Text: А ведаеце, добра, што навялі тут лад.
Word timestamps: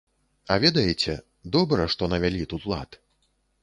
А 0.55 0.57
ведаеце, 0.63 1.13
добра, 1.59 1.89
што 1.97 2.03
навялі 2.17 2.43
тут 2.55 2.71
лад. 2.75 3.03